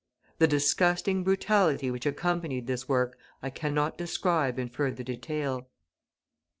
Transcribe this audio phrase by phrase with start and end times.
[0.39, 5.67] The disgusting brutality which accompanied this work I cannot describe in further detail.